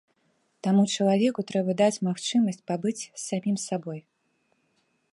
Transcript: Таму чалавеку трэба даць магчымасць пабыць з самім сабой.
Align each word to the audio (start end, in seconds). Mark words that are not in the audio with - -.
Таму 0.67 0.85
чалавеку 0.95 1.45
трэба 1.51 1.71
даць 1.83 2.01
магчымасць 2.09 2.61
пабыць 2.73 2.97
з 3.03 3.21
самім 3.29 3.57
сабой. 3.69 3.99